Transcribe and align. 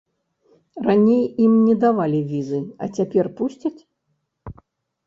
Раней 0.87 1.21
ім 1.47 1.53
не 1.67 1.75
давалі 1.85 2.23
візы, 2.33 2.59
а 2.79 2.91
цяпер 2.99 3.25
пусцяць? 3.43 3.77